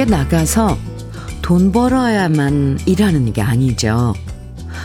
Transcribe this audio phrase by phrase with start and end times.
[0.00, 0.78] 꼭 밖에 나가서
[1.42, 4.14] 돈 벌어야만 일하는 게 아니죠.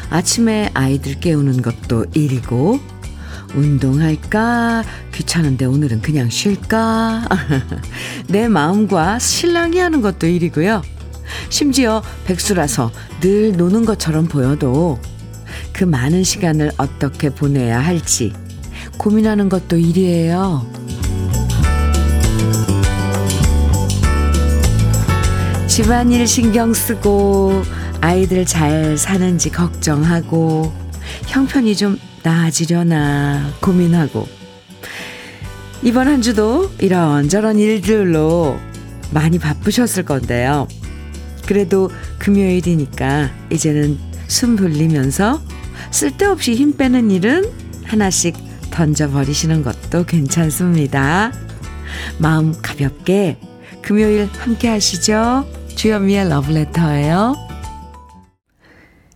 [0.10, 2.80] 아침에 아이들 깨우는 것도 일이고,
[3.56, 4.84] 운동할까?
[5.14, 7.30] 귀찮은데 오늘은 그냥 쉴까?
[8.28, 10.82] 내 마음과 신랑이 하는 것도 일이고요.
[11.50, 15.00] 심지어 백수라서 늘 노는 것처럼 보여도
[15.72, 18.34] 그 많은 시간을 어떻게 보내야 할지
[18.98, 20.85] 고민하는 것도 일이에요.
[25.76, 27.62] 집안일 신경 쓰고
[28.00, 30.72] 아이들 잘 사는지 걱정하고
[31.28, 34.26] 형편이 좀 나아지려나 고민하고
[35.84, 38.58] 이번 한 주도 이런저런 일들로
[39.12, 40.70] 많이 바쁘셨을 건데요.
[41.46, 45.42] 그래도 금요일이니까 이제는 숨 돌리면서
[45.92, 47.52] 쓸데없이 힘 빼는 일은
[47.84, 48.38] 하나씩
[48.72, 51.34] 던져버리시는 것도 괜찮습니다.
[52.18, 53.38] 마음 가볍게
[53.82, 55.55] 금요일 함께 하시죠.
[55.76, 57.36] 주현미의 러브레터예요.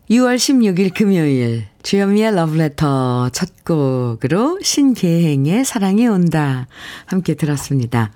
[0.09, 6.67] 6월 16일 금요일 주현미의 러브레터 첫 곡으로 신계행의 사랑이 온다
[7.05, 8.11] 함께 들었습니다.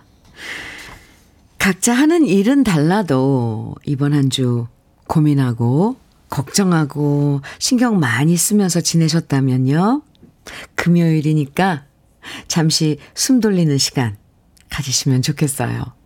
[1.59, 4.67] 각자 하는 일은 달라도 이번 한 주
[5.07, 5.95] 고민하고
[6.29, 10.01] 걱정하고 신경 많이 쓰면서 지내셨다면요.
[10.75, 11.85] 금요일이니까
[12.47, 14.17] 잠시 숨 돌리는 시간
[14.69, 16.02] 가지시면 좋겠어요.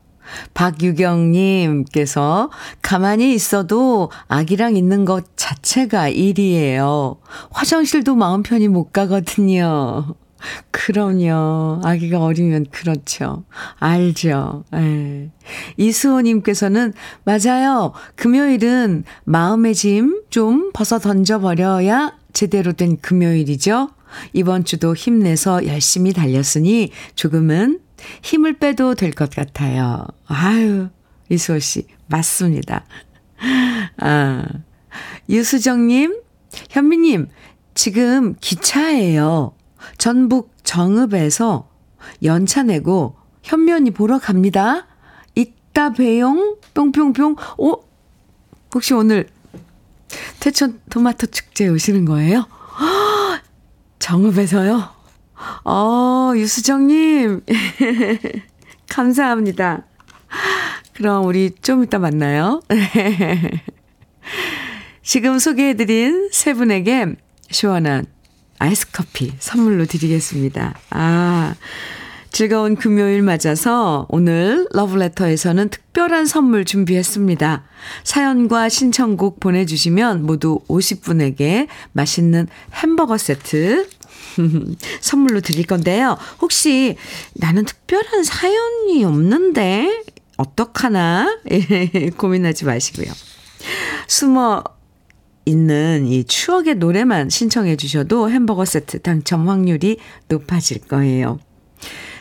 [0.54, 2.50] 박유경님께서
[2.82, 7.18] 가만히 있어도 아기랑 있는 것 자체가 일이에요.
[7.52, 10.16] 화장실도 마음 편히 못 가거든요.
[10.70, 11.82] 그럼요.
[11.84, 13.44] 아기가 어리면 그렇죠.
[13.80, 14.64] 알죠.
[14.76, 14.78] 에.
[14.80, 15.30] 예.
[15.78, 17.94] 이수호님께서는 맞아요.
[18.16, 23.90] 금요일은 마음의 짐 좀 벗어 던져버려야 제대로 된 금요일이죠.
[24.34, 27.80] 이번 주도 힘내서 열심히 달렸으니 조금은
[28.22, 30.06] 힘을 빼도 될 것 같아요.
[30.28, 30.90] 아유,
[31.30, 32.86] 이수호 씨, 맞습니다.
[34.00, 34.44] 아,
[35.30, 36.22] 유수정님,
[36.70, 37.28] 현미님,
[37.74, 39.54] 지금 기차예요.
[39.98, 41.70] 전북 정읍에서
[42.24, 44.88] 연차 내고 현면이 보러 갑니다.
[45.36, 47.36] 이따 배용 뿅뿅뿅.
[47.58, 47.84] 오,
[48.74, 49.28] 혹시 오늘
[50.40, 52.46] 태천 토마토 축제 오시는 거예요?
[54.00, 54.97] 정읍에서요?
[55.66, 57.42] 어, 유수정님.
[58.90, 59.86] 감사합니다.
[60.94, 62.62] 그럼 우리 좀 이따 만나요.
[65.04, 67.16] 지금 소개해드린 세 분에게
[67.50, 68.06] 시원한
[68.60, 70.76] 아이스 커피 선물로 드리겠습니다.
[70.90, 71.56] 아,
[72.32, 77.64] 즐거운 금요일 맞아서 오늘 러브레터에서는 특별한 선물 준비했습니다.
[78.04, 83.88] 사연과 신청곡 보내주시면 모두 50분에게 맛있는 햄버거 세트
[85.02, 86.18] 선물로 드릴 건데요.
[86.42, 86.96] 혹시
[87.34, 90.04] 나는 특별한 사연이 없는데
[90.38, 91.40] 어떡하나
[92.18, 93.12] 고민하지 마시고요.
[94.08, 94.64] 숨어
[95.46, 99.98] 있는 이 추억의 노래만 신청해 주셔도 햄버거 세트 당첨 확률이
[100.28, 101.40] 높아질 거예요.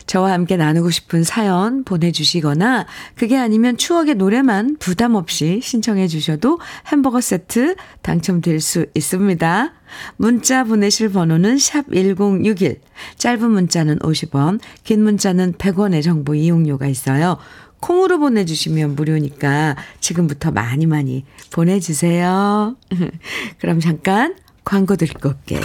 [0.07, 2.87] 저와 함께 나누고 싶은 사연 보내주시거나
[3.17, 9.73] 그게 아니면 추억의 노래만 부담 없이 신청해 주셔도 햄버거 세트 당첨될 수 있습니다.
[10.17, 12.81] 문자 보내실 번호는 샵 1061,
[13.17, 17.39] 짧은 문자는 50원, 긴 문자는 100원의 정보 이용료가 있어요.
[17.81, 22.77] 콩으로 보내주시면 무료니까 지금부터 많이 많이 보내주세요.
[23.61, 24.35] 그럼 잠깐
[24.65, 25.61] 광고 듣고 올게요.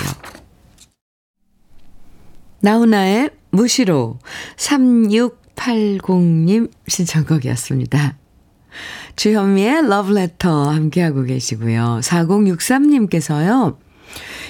[2.59, 4.19] 나훈아의 무시로
[4.57, 8.17] 3680님 신청곡이었습니다.
[9.16, 12.00] 주현미의 러브레터 함께하고 계시고요.
[12.01, 13.78] 4063님께서요.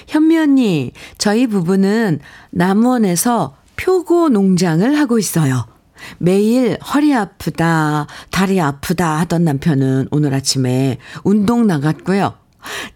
[0.08, 2.20] 현미 언니, 저희 부부는
[2.50, 5.66] 남원에서 표고 농장을 하고 있어요.
[6.18, 12.34] 매일 허리 아프다, 다리 아프다 하던 남편은 오늘 아침에 운동 나갔고요.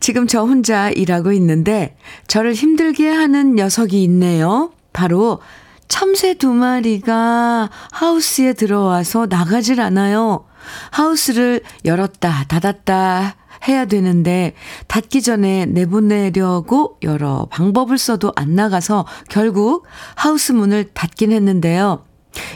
[0.01, 4.73] 지금 저 혼자 일하고 있는데 저를 힘들게 하는 녀석이 있네요.
[4.93, 5.41] 바로
[5.89, 10.45] 참새 두 마리가 하우스에 들어와서 나가질 않아요.
[10.91, 13.37] 하우스를 열었다, 닫았다
[13.69, 14.55] 해야 되는데
[14.87, 22.05] 닫기 전에 내보내려고 여러 방법을 써도 안 나가서 결국 하우스 문을 닫긴 했는데요.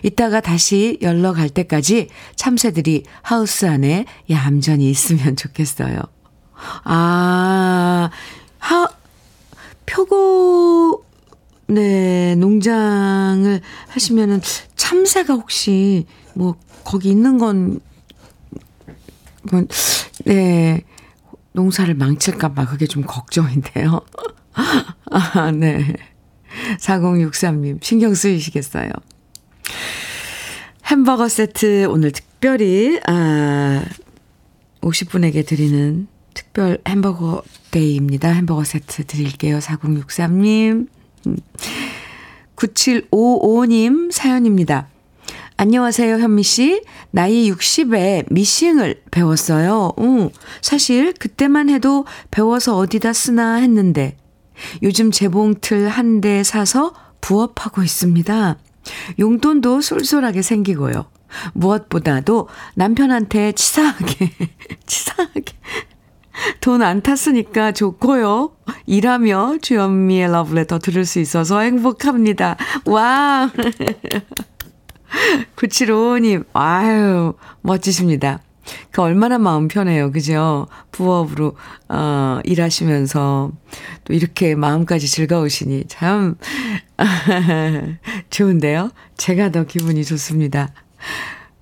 [0.03, 5.99] 이따가 다시 열러 갈 때까지 참새들이 하우스 안에 얌전히 있으면 좋겠어요.
[6.85, 8.11] 아,
[8.59, 8.88] 하,
[9.87, 11.05] 표고,
[11.70, 14.40] 네, 농장을 하시면은
[14.75, 17.81] 참새가 혹시 뭐 거기 있는 건,
[19.50, 19.64] 뭐,
[20.25, 20.82] 네,
[21.52, 24.00] 농사를 망칠까봐 그게 좀 걱정인데요.
[25.11, 25.94] 아, 네.
[26.81, 28.90] 4063님, 신경 쓰이시겠어요.
[30.87, 33.84] 햄버거 세트 오늘 특별히, 아,
[34.81, 38.31] 50분에게 드리는 특별 햄버거 day입니다.
[38.31, 39.58] 햄버거 세트 드릴게요.
[39.58, 40.88] 4063님.
[42.56, 44.88] 9755님 사연입니다.
[45.56, 46.82] 안녕하세요, 현미 씨.
[47.11, 49.93] 나이 60에 미싱을 배웠어요.
[49.99, 50.31] 응,
[50.62, 54.17] 사실 그때만 해도 배워서 어디다 쓰나 했는데
[54.82, 58.56] 요즘 재봉틀 한 대 사서 부업하고 있습니다.
[59.19, 61.06] 용돈도 쏠쏠하게 생기고요.
[61.52, 64.32] 무엇보다도 남편한테 치사하게,
[64.87, 65.44] 치사하게
[66.60, 68.52] 돈 안 탔으니까 좋고요.
[68.87, 72.56] 일하며 주현미의 러브레터 들을 수 있어서 행복합니다.
[72.87, 73.50] 와!
[75.56, 78.40] 9755님, 아유, 멋지십니다.
[78.92, 80.12] 그 얼마나 마음 편해요.
[80.12, 80.69] 그죠?
[80.92, 81.56] 부업으로,
[81.88, 83.50] 어, 일하시면서
[84.04, 86.37] 또 이렇게 마음까지 즐거우시니 참,
[88.31, 88.90] 좋은데요?
[89.16, 90.72] 제가 더 기분이 좋습니다.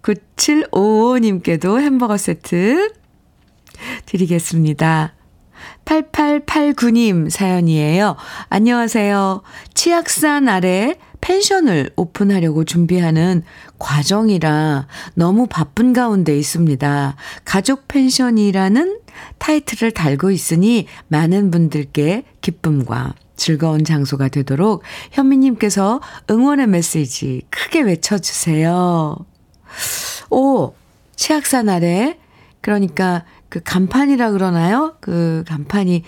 [0.03, 2.93] 9755님께도 햄버거 세트
[4.07, 5.15] 드리겠습니다.
[5.85, 8.17] 8889님 사연이에요.
[8.49, 9.43] 안녕하세요.
[9.75, 13.43] 치악산 아래 펜션을 오픈하려고 준비하는
[13.79, 17.17] 과정이라 너무 바쁜 가운데 있습니다.
[17.45, 19.01] 가족 펜션이라는
[19.39, 24.83] 타이틀을 달고 있으니 많은 분들께 기쁨과 즐거운 장소가 되도록
[25.13, 29.17] 현미님께서 응원의 메시지 크게 외쳐주세요.
[30.31, 30.75] 오,
[31.17, 32.19] 치악산 아래,
[32.61, 34.97] 그러니까 그 간판이라 그러나요?
[35.01, 36.05] 그 간판이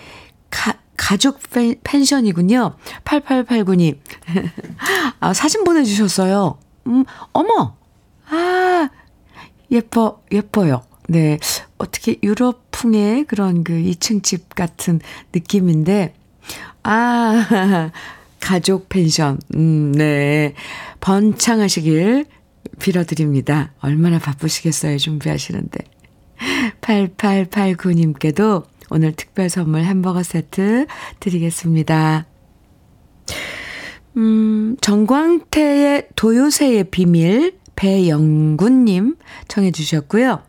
[0.49, 1.39] 가, 가족
[1.83, 2.75] 펜션이군요.
[3.03, 3.97] 8889님.
[5.19, 6.59] 아, 사진 보내주셨어요.
[6.87, 7.75] 음, 어머!
[8.29, 8.89] 아,
[9.71, 10.83] 예뻐, 예뻐요.
[11.07, 11.39] 네.
[11.77, 14.99] 어떻게 유럽풍의 그런 그 2층 집 같은
[15.33, 16.13] 느낌인데,
[16.83, 17.91] 아,
[18.39, 19.39] 가족 펜션.
[19.55, 20.53] 음, 네.
[20.99, 22.25] 번창하시길
[22.79, 23.73] 빌어드립니다.
[23.81, 25.90] 얼마나 바쁘시겠어요, 준비하시는데.
[26.81, 30.85] 8889님께도 오늘 특별 선물 햄버거 세트
[31.19, 32.25] 드리겠습니다.
[34.17, 39.15] 음, 정광태의 도요새의 비밀 배영군님
[39.47, 40.41] 청해 주셨고요.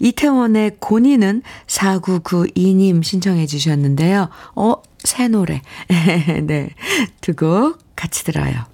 [0.00, 4.28] 이태원의 고니는 4992님 신청해 주셨는데요.
[4.54, 5.62] 어, 새 노래.
[5.88, 6.70] 네.
[7.20, 8.64] 두 곡 같이 들어요.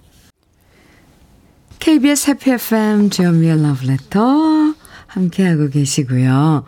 [1.78, 4.74] KBS 해피 FM 주현미의 러브레터
[5.16, 6.64] 함께하고 계시고요.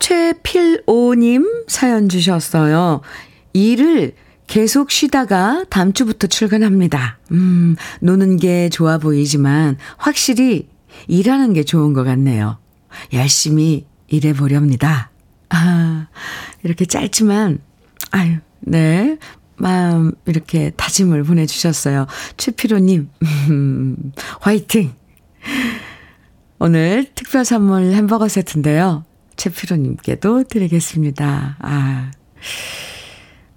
[0.00, 3.00] 최필오님 사연 주셨어요.
[3.52, 4.14] 일을
[4.46, 7.18] 계속 쉬다가 다음 주부터 출근합니다.
[7.30, 10.68] 음, 노는 게 좋아 보이지만 확실히
[11.06, 12.58] 일하는 게 좋은 것 같네요.
[13.12, 15.10] 열심히 일해보렵니다.
[15.48, 16.08] 아,
[16.62, 17.60] 이렇게 짧지만,
[18.10, 19.18] 아유, 네.
[19.56, 22.06] 마음, 이렇게 다짐을 보내주셨어요.
[22.36, 23.08] 최피로님,
[24.40, 24.92] 화이팅!
[26.58, 29.04] 오늘 특별 선물 햄버거 세트인데요.
[29.36, 31.56] 최피로님께도 드리겠습니다.
[31.58, 32.10] 아.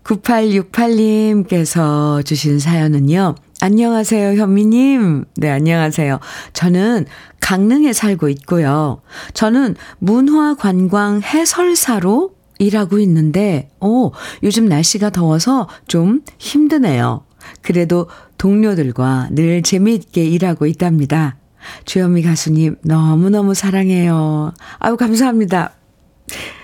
[0.04, 3.36] 9868님께서 주신 사연은요.
[3.62, 5.24] 안녕하세요, 현미님.
[5.36, 6.20] 네, 안녕하세요.
[6.54, 7.06] 저는
[7.40, 9.02] 강릉에 살고 있고요.
[9.34, 14.12] 저는 문화관광 해설사로 일하고 있는데, 오,
[14.44, 17.24] 요즘 날씨가 더워서 좀 힘드네요.
[17.62, 21.38] 그래도 동료들과 늘 재미있게 일하고 있답니다.
[21.86, 24.54] 주현미 가수님, 너무너무 사랑해요.
[24.80, 25.74] 아유, 감사합니다.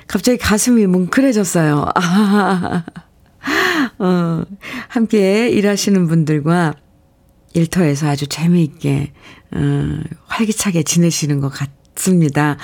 [0.07, 1.89] 갑자기 가슴이 뭉클해졌어요.
[1.95, 2.83] 아,
[3.99, 4.43] 어,
[4.89, 6.73] 함께 일하시는 분들과
[7.53, 9.13] 일터에서 아주 재미있게,
[9.51, 9.59] 어,
[10.27, 12.57] 활기차게 지내시는 것 같습니다.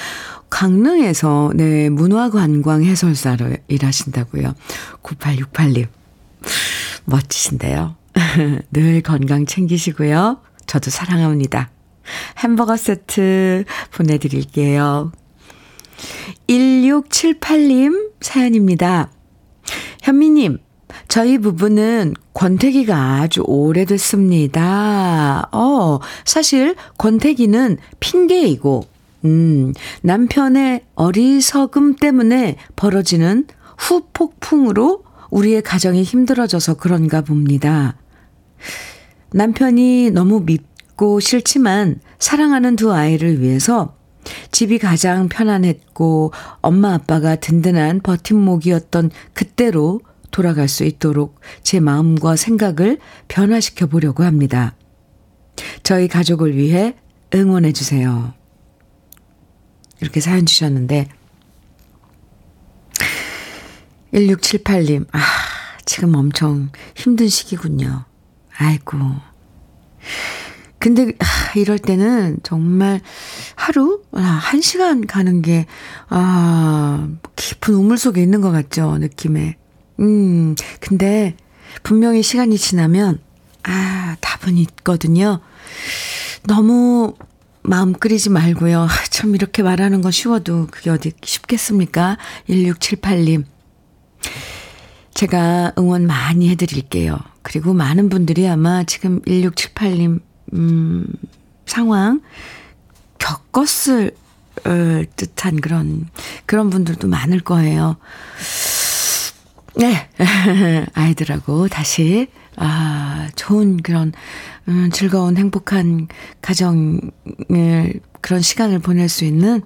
[0.50, 4.56] 강릉에서, 네, 문화관광 해설사로 일하신다고요.
[5.04, 5.88] 9868님.
[7.06, 7.96] 멋지신데요.
[8.72, 10.42] 늘 건강 챙기시고요.
[10.66, 11.70] 저도 사랑합니다.
[12.38, 15.12] 햄버거 세트 보내드릴게요.
[16.48, 19.12] 1678님 사연입니다.
[20.02, 20.60] 현미님,
[21.08, 24.60] 저희 부부는 권태기가 아주 오래됐습니다.
[25.52, 28.86] 어, 사실 권태기는 핑계이고,
[29.26, 33.46] 음, 남편의 어리석음 때문에 벌어지는
[33.78, 37.96] 후폭풍으로 우리의 가정이 힘들어져서 그런가 봅니다.
[39.32, 40.69] 남편이 너무 밉
[41.00, 43.96] 고 싫지만 사랑하는 두 아이를 위해서
[44.52, 53.86] 집이 가장 편안했고 엄마 아빠가 든든한 버팀목이었던 그때로 돌아갈 수 있도록 제 마음과 생각을 변화시켜
[53.86, 54.76] 보려고 합니다.
[55.84, 56.98] 저희 가족을 위해
[57.34, 58.34] 응원해 주세요.
[60.02, 61.08] 이렇게 사연 주셨는데
[64.14, 65.20] 1678님, 아,
[65.86, 68.04] 지금 엄청 힘든 시기군요.
[68.58, 68.98] 아이고.
[70.80, 73.02] 근데 아, 이럴 때는 정말
[73.56, 75.66] 하루 아, 한 시간 가는 게
[76.08, 79.58] 아, 깊은 우물 속에 있는 것 같죠, 느낌에.
[80.00, 81.36] 음, 근데
[81.84, 83.20] 분명히 시간이 지나면
[83.64, 85.42] 아, 답은 있거든요.
[86.48, 87.14] 너무
[87.62, 88.84] 마음 끓이지 말고요.
[88.84, 92.18] 아, 참 이렇게 말하는 건 쉬워도 그게 어디 쉽겠습니까?
[92.50, 93.44] 1678님.
[95.14, 97.18] 제가 응원 많이 해드릴게요.
[97.42, 100.22] 그리고 많은 분들이 아마 지금 1678님
[100.54, 101.06] 음,
[101.66, 102.22] 상황
[103.18, 104.12] 겪었을
[105.16, 106.08] 듯한 그런,
[106.46, 107.98] 그런 분들도 많을 거예요.
[109.76, 110.10] 네.
[110.94, 112.28] 아이들하고 다시,
[112.58, 114.12] 아, 좋은 그런,
[114.68, 116.08] 음, 즐거운 행복한
[116.42, 117.00] 가정을,
[118.22, 119.62] 그런 시간을 보낼 수 있는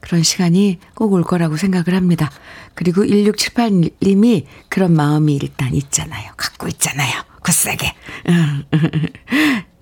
[0.00, 2.30] 그런 시간이 꼭 올 거라고 생각을 합니다.
[2.74, 6.32] 그리고 1678님이 그런 마음이 일단 있잖아요.
[6.36, 7.22] 갖고 있잖아요.
[7.42, 7.94] 굳세게.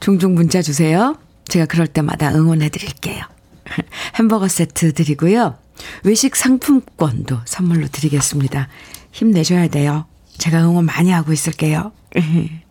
[0.00, 1.16] 종종 문자 주세요.
[1.48, 3.22] 제가 그럴 때마다 응원해 드릴게요.
[4.16, 5.56] 햄버거 세트 드리고요.
[6.04, 8.68] 외식 상품권도 선물로 드리겠습니다.
[9.12, 10.06] 힘내셔야 돼요.
[10.38, 11.92] 제가 응원 많이 하고 있을게요.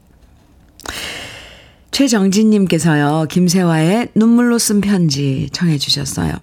[1.92, 6.34] 최정진님께서요, 김세화의 눈물로 쓴 편지 청해 주셨어요.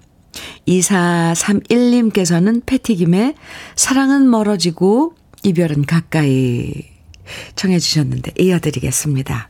[0.69, 3.35] 2431님께서는 패티김의
[3.75, 6.73] 사랑은 멀어지고 이별은 가까이
[7.57, 9.50] 청해 주셨는데 이어드리겠습니다.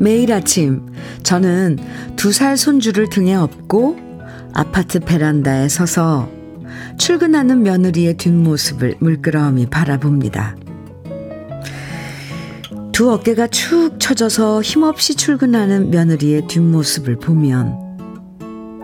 [0.00, 0.86] 매일 아침
[1.22, 1.78] 저는
[2.16, 3.96] 두 살 손주를 등에 업고
[4.54, 6.28] 아파트 베란다에 서서
[6.98, 10.56] 출근하는 며느리의 뒷모습을 물끄러미 바라봅니다.
[12.92, 17.76] 두 어깨가 축 처져서 힘없이 출근하는 며느리의 뒷모습을 보면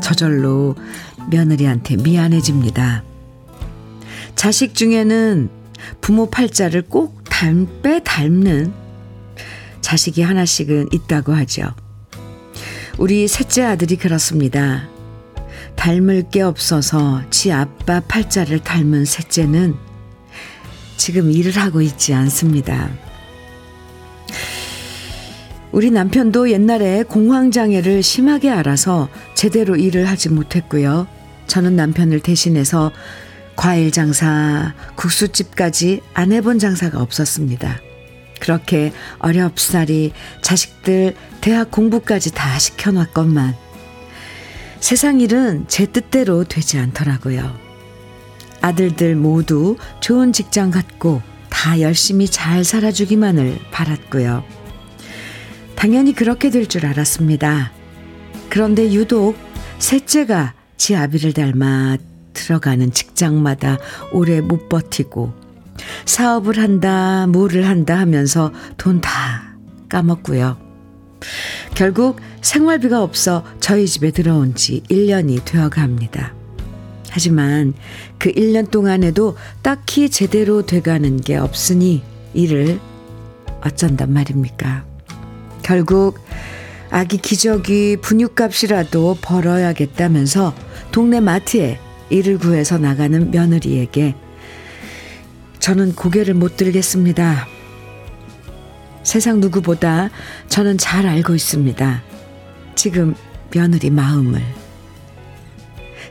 [0.01, 0.77] 저절로
[1.31, 3.03] 며느리한테 미안해집니다.
[4.37, 5.49] 자식 중에는
[6.01, 8.73] 부모 팔자를 꼭 닮, 빼 닮는
[9.85, 11.75] 자식이 하나씩은 있다고 하죠.
[12.97, 14.89] 우리 셋째 아들이 그렇습니다.
[15.77, 19.75] 닮을 게 없어서 지 아빠 팔자를 닮은 셋째는
[20.97, 22.89] 지금 일을 하고 있지 않습니다.
[25.71, 31.07] 우리 남편도 옛날에 공황장애를 심하게 알아서 제대로 일을 하지 못했고요.
[31.47, 32.91] 저는 남편을 대신해서
[33.55, 37.81] 과일 장사, 국수집까지 안 해본 장사가 없었습니다.
[38.45, 43.57] 그렇게 어렵사리 자식들 대학 공부까지 다 시켜놨건만
[44.81, 47.59] 세상 일은 제 뜻대로 되지 않더라고요.
[48.61, 54.45] 아들들 모두 좋은 직장 갖고 다 열심히 잘 살아주기만을 바랐고요.
[55.75, 57.73] 당연히 그렇게 될 줄 알았습니다.
[58.51, 59.39] 그런데 유독
[59.79, 61.97] 셋째가 지 아비를 닮아
[62.35, 63.79] 들어가는 직장마다
[64.13, 65.44] 오래 못 버티고
[66.05, 69.55] 사업을 한다, 뭐를 한다 하면서 돈 다
[69.89, 70.57] 까먹고요.
[71.75, 76.35] 결국 생활비가 없어 저희 집에 들어온 지 1년이 되어 갑니다.
[77.11, 77.75] 하지만
[78.19, 82.03] 그 1년 동안에도 딱히 제대로 돼가는 게 없으니
[82.35, 82.81] 이를
[83.63, 84.85] 어쩐단 말입니까?
[85.63, 86.19] 결국
[86.91, 90.55] 아기 기저귀 분유값이라도 벌어야겠다면서
[90.93, 91.79] 동네 마트에
[92.11, 94.15] 일을 구해서 나가는 며느리에게
[95.65, 97.49] 저는 고개를 못 들겠습니다.
[99.03, 100.11] 세상 누구보다
[100.51, 102.03] 저는 잘 알고 있습니다.
[102.75, 103.15] 지금
[103.51, 104.43] 며느리 마음을.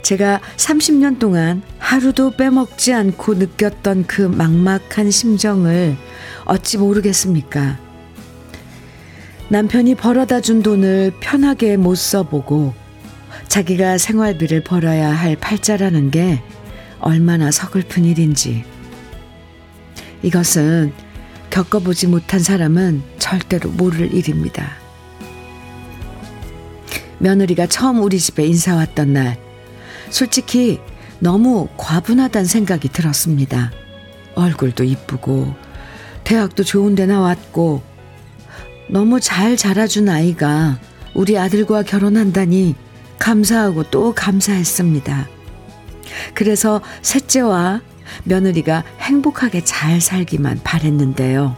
[0.02, 5.98] 제가 30년 동안 하루도 빼먹지 않고 느꼈던 그 막막한 심정을
[6.46, 7.78] 어찌 모르겠습니까?
[9.50, 12.74] 남편이 벌어다 준 돈을 편하게 못 써보고
[13.50, 16.42] 자기가 생활비를 벌어야 할 팔자라는 게
[17.00, 18.73] 얼마나 서글픈 일인지
[20.24, 20.94] 이것은
[21.50, 24.72] 겪어보지 못한 사람은 절대로 모를 일입니다.
[27.20, 29.38] 며느리가 처음 우리 집에 인사 왔던 날,
[30.10, 30.80] 솔직히
[31.20, 33.72] 너무 과분하단 생각이 들었습니다.
[34.36, 35.54] 얼굴도 이쁘고,
[36.24, 37.84] 대학도 좋은 데 나왔고,
[38.90, 40.80] 너무 잘 자라준 아이가
[41.14, 42.76] 우리 아들과 결혼한다니
[43.20, 45.30] 감사하고 또 감사했습니다.
[46.34, 47.82] 그래서 셋째와
[48.24, 51.56] 며느리가 행복하게 잘 살기만 바랬는데요.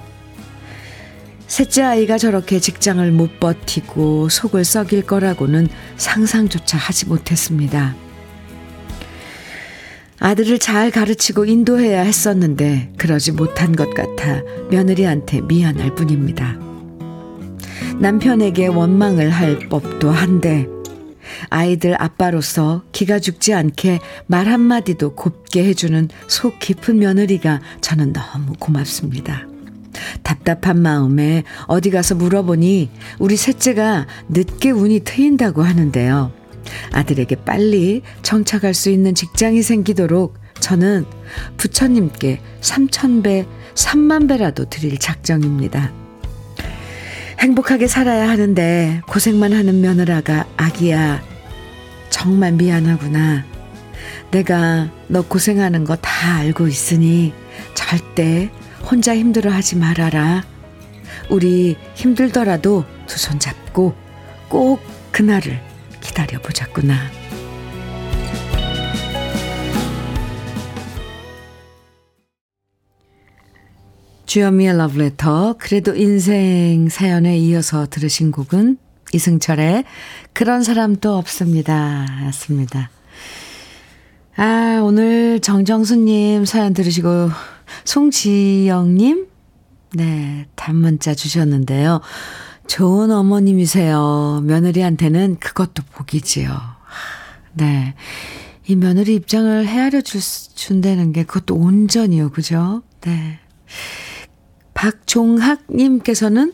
[1.48, 7.96] 셋째 아이가 저렇게 직장을 못 버티고 속을 썩일 거라고는 상상조차 하지 못했습니다.
[10.20, 16.58] 아들을 잘 가르치고 인도해야 했었는데 그러지 못한 것 같아 며느리한테 미안할 뿐입니다.
[18.00, 20.68] 남편에게 원망을 할 법도 한데
[21.50, 29.48] 아이들 아빠로서 기가 죽지 않게 말 한마디도 곱게 해주는 속 깊은 며느리가 저는 너무 고맙습니다.
[30.24, 36.32] 답답한 마음에 어디 가서 물어보니 우리 셋째가 늦게 운이 트인다고 하는데요.
[36.92, 41.06] 아들에게 빨리 정착할 수 있는 직장이 생기도록 저는
[41.58, 45.92] 부처님께 3천배, 3만배라도 드릴 작정입니다.
[47.40, 51.35] 행복하게 살아야 하는데 고생만 하는 며느라가 아기야.
[52.16, 53.44] 정말 미안하구나.
[54.32, 57.34] 내가 너 고생하는 거 다 알고 있으니
[57.74, 58.50] 절대
[58.90, 60.46] 혼자 힘들어 하지 말아라.
[61.30, 63.94] 우리 힘들더라도 두 손 잡고
[64.48, 64.80] 꼭
[65.12, 65.60] 그날을
[66.00, 66.96] 기다려 보자꾸나.
[74.26, 78.78] 주현미의 러브레터 그래도 인생 사연에 이어서 들으신 곡은
[79.14, 79.86] 이승철의
[80.34, 82.06] 그런 사람도 없습니다.
[82.28, 82.90] 였습니다.
[84.38, 87.30] 아, 오늘 정정수님 사연 들으시고,
[87.86, 89.28] 송지영님,
[89.94, 92.02] 네, 단문자 주셨는데요.
[92.68, 94.42] 좋은 어머님이세요.
[94.44, 96.50] 며느리한테는 그것도 복이지요.
[97.54, 97.94] 네.
[98.68, 102.32] 이 며느리 입장을 헤아려 줄, 준다는 게 그것도 온전이요.
[102.32, 102.82] 그죠?
[103.02, 103.40] 네.
[104.74, 106.52] 박종학님께서는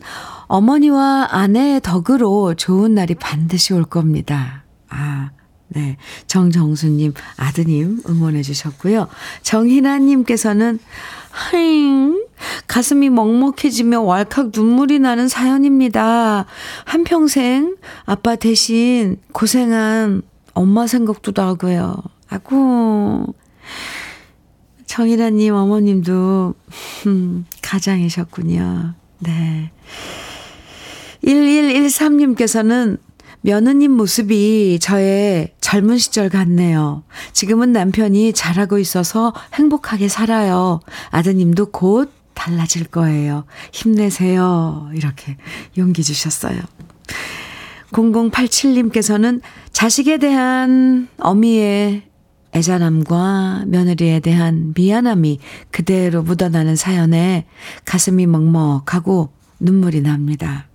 [0.52, 4.64] 어머니와 아내의 덕으로 좋은 날이 반드시 올 겁니다.
[4.90, 5.30] 아,
[5.68, 5.96] 네.
[6.26, 9.08] 정정수님, 아드님 응원해 주셨고요.
[9.40, 10.78] 정희나님께서는,
[11.30, 12.26] 하잉,
[12.66, 16.44] 가슴이 먹먹해지며 왈칵 눈물이 나는 사연입니다.
[16.84, 20.20] 한평생 아빠 대신 고생한
[20.52, 21.96] 엄마 생각도 나고요.
[22.28, 23.24] 아고,
[24.84, 26.54] 정희라님 어머님도,
[27.06, 28.92] 음, 가장이셨군요.
[29.20, 29.70] 네.
[31.24, 32.98] 1113님께서는
[33.42, 37.02] 며느님 모습이 저의 젊은 시절 같네요.
[37.32, 40.80] 지금은 남편이 잘하고 있어서 행복하게 살아요.
[41.10, 43.44] 아드님도 곧 달라질 거예요.
[43.72, 44.90] 힘내세요.
[44.94, 45.36] 이렇게
[45.76, 46.60] 용기 주셨어요.
[47.90, 49.40] 0087님께서는
[49.72, 52.02] 자식에 대한 어미의
[52.54, 57.46] 애잔함과 며느리에 대한 미안함이 그대로 묻어나는 사연에
[57.84, 60.66] 가슴이 먹먹하고 눈물이 납니다.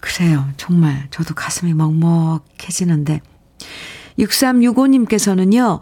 [0.00, 0.48] 그래요.
[0.56, 3.20] 정말 저도 가슴이 먹먹해지는데
[4.18, 5.80] 6365님께서는요.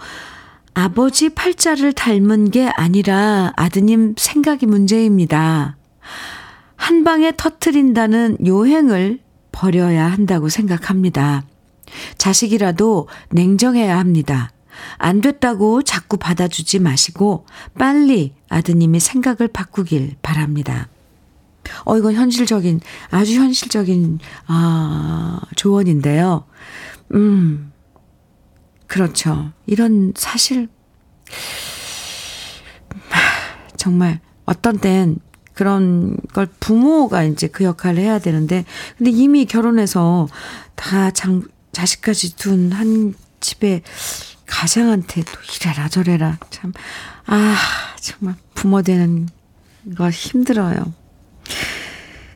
[0.75, 5.77] 아버지 팔자를 닮은 게 아니라 아드님 생각이 문제입니다.
[6.77, 9.19] 한 방에 터트린다는 요행을
[9.53, 11.45] 버려야 한다고 생각합니다.
[12.17, 14.51] 자식이라도 냉정해야 합니다.
[14.97, 17.47] 안 됐다고 자꾸 받아주지 마시고
[17.79, 20.89] 빨리 아드님이 생각을 바꾸길 바랍니다.
[21.85, 26.45] 어, 이건 현실적인, 아주 현실적인, 아, 조언인데요.
[27.15, 27.73] 음,
[28.87, 29.53] 그렇죠.
[29.67, 30.69] 이런 사실,
[33.77, 35.19] 정말 어떤 땐
[35.55, 38.65] 그런 걸 부모가 이제 그 역할을 해야 되는데,
[38.97, 40.29] 근데 이미 결혼해서
[40.75, 41.43] 다 장,
[41.73, 43.83] 자식까지 둔 한 집에
[44.47, 46.39] 가장한테 또 이래라 저래라.
[46.51, 46.73] 참,
[47.27, 47.57] 아,
[48.01, 49.29] 정말 부모 되는
[49.97, 50.93] 거 힘들어요.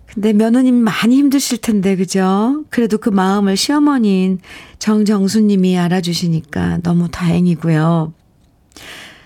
[0.07, 2.65] 근데 며느님 많이 힘드실 텐데, 그죠?
[2.71, 4.39] 그래도 그 마음을 시어머니인
[4.79, 8.15] 정정수님이 알아주시니까 너무 다행이고요.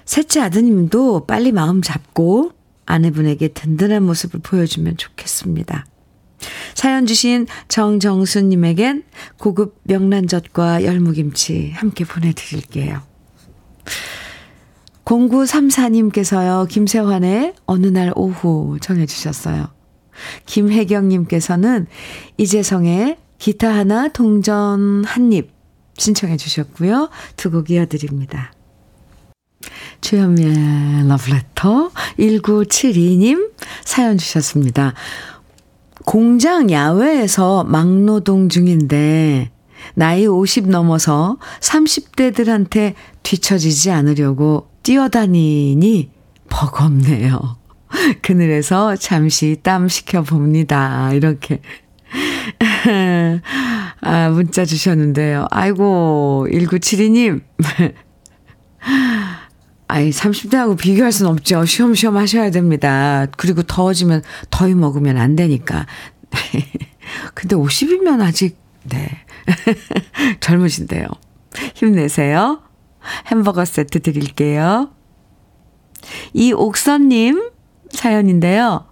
[0.06, 2.52] 셋째 아드님도 빨리 마음 잡고
[2.86, 5.84] 아내분에게 든든한 모습을 보여주면 좋겠습니다.
[6.74, 9.02] 사연 주신 정정수님에겐
[9.38, 13.02] 고급 명란젓과 열무김치 함께 보내드릴게요.
[15.04, 19.77] 0934님께서요, 김세환의 어느 날 오후 정해주셨어요.
[20.46, 21.86] 김혜경님께서는
[22.36, 25.58] 이재성의 기타 하나 동전 한 입
[25.98, 27.10] 신청해 주셨고요.
[27.36, 28.52] 두 곡 이어드립니다.
[30.00, 33.50] 주현미의 러브레터 1972님
[33.84, 34.94] 사연 주셨습니다.
[36.04, 39.50] 공장 야외에서 막노동 중인데
[39.94, 46.10] 나이 50 넘어서 30대들한테 뒤처지지 않으려고 뛰어다니니
[46.48, 47.56] 버겁네요.
[48.22, 51.12] 그늘에서 잠시 땀 식혀 봅니다.
[51.12, 51.60] 이렇게.
[54.00, 55.46] 아, 문자 주셨는데요.
[55.50, 57.42] 아이고, 1972님.
[59.88, 61.64] 아이, 30대하고 비교할 순 없죠.
[61.64, 63.26] 쉬엄쉬엄 하셔야 됩니다.
[63.36, 65.86] 그리고 더워지면 더위 먹으면 안 되니까.
[67.34, 69.08] 근데 50이면 아직, 네.
[70.40, 71.06] 젊으신데요.
[71.74, 72.62] 힘내세요.
[73.26, 74.90] 햄버거 세트 드릴게요.
[76.34, 77.50] 이옥선님
[77.90, 78.84] 사연인데요.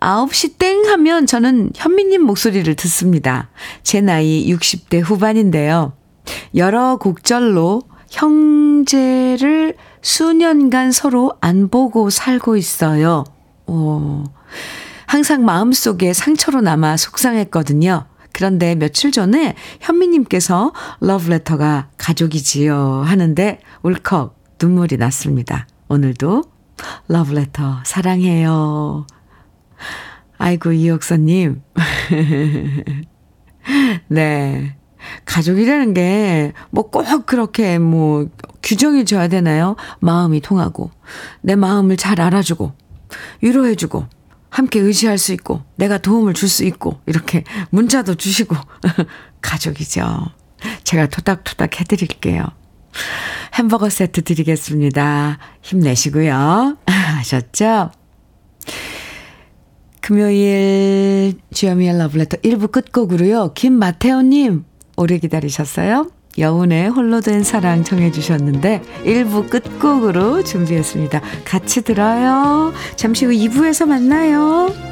[0.00, 3.50] 9시 땡 하면 저는 현미님 목소리를 듣습니다.
[3.82, 5.92] 제 나이 60대 후반인데요.
[6.54, 13.24] 여러 곡절로 형제를 수년간 서로 안 보고 살고 있어요.
[13.66, 14.24] 오.
[15.06, 18.06] 항상 마음속에 상처로 남아 속상했거든요.
[18.32, 25.66] 그런데 며칠 전에 현미님께서 러브레터가 가족이지요 하는데 울컥 눈물이 났습니다.
[25.88, 26.51] 오늘도
[27.08, 29.06] 러브레터 사랑해요.
[30.38, 31.62] 아이고, 이옥서님.
[34.08, 34.76] 네.
[35.24, 38.28] 가족이라는 게 뭐 꼭 그렇게 뭐
[38.62, 39.76] 규정이 져야 되나요?
[40.00, 40.90] 마음이 통하고,
[41.40, 42.72] 내 마음을 잘 알아주고,
[43.42, 44.06] 위로해주고,
[44.50, 48.54] 함께 의지할 수 있고, 내가 도움을 줄 수 있고, 이렇게 문자도 주시고,
[49.42, 50.26] 가족이죠.
[50.84, 52.44] 제가 토닥토닥 해드릴게요.
[53.54, 55.38] 햄버거 세트 드리겠습니다.
[55.62, 56.78] 힘내시고요.
[56.86, 57.90] 아셨죠?
[60.00, 63.52] 금요일 주여미의 러브레터 1부 끝곡으로요.
[63.54, 64.64] 김마태오님
[64.96, 66.10] 오래 기다리셨어요?
[66.38, 71.20] 여운의 홀로 된 사랑 정해주셨는데 1부 끝곡으로 준비했습니다.
[71.44, 72.72] 같이 들어요.
[72.96, 74.91] 잠시 후 2부에서 만나요.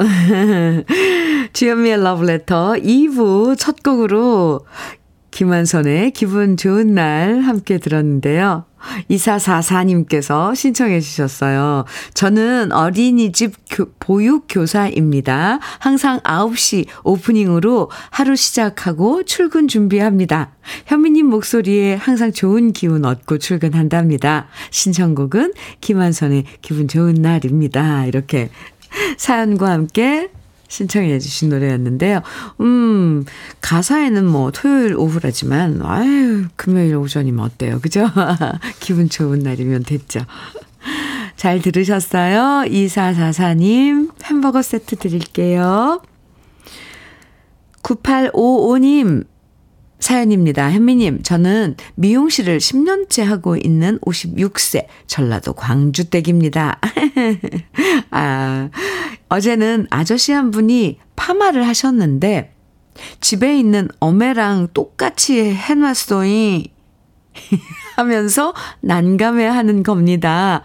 [1.52, 4.66] 주현미의 Love Letter 2부 첫 곡으로
[5.30, 8.64] 김한선의 기분 좋은 날 함께 들었는데요.
[9.10, 11.84] 2444님께서 신청해 주셨어요.
[12.14, 13.54] 저는 어린이집
[14.00, 15.60] 보육교사입니다.
[15.78, 20.52] 항상 9시 오프닝으로 하루 시작하고 출근 준비합니다.
[20.86, 24.48] 현미님 목소리에 항상 좋은 기운 얻고 출근한답니다.
[24.70, 28.06] 신청곡은 김한선의 기분 좋은 날입니다.
[28.06, 28.50] 이렇게
[29.16, 30.30] 사연과 함께
[30.68, 32.22] 신청해 주신 노래였는데요.
[32.60, 33.24] 음,
[33.60, 37.80] 가사에는 뭐 토요일 오후라지만, 아유, 금요일 오전이면 어때요?
[37.80, 38.06] 그죠?
[38.78, 40.20] 기분 좋은 날이면 됐죠.
[41.36, 42.64] 잘 들으셨어요?
[42.70, 46.02] 2444님, 햄버거 세트 드릴게요.
[47.82, 49.24] 9855님,
[50.00, 50.70] 사연입니다.
[50.72, 56.80] 현미님, 저는 미용실을 10년째 하고 있는 56세 전라도 광주댁입니다.
[58.10, 58.70] 아,
[59.28, 62.54] 어제는 아저씨 한 분이 파마를 하셨는데
[63.20, 66.72] 집에 있는 어메랑 똑같이 해놨어이
[67.96, 70.62] 하면서 난감해 하는 겁니다.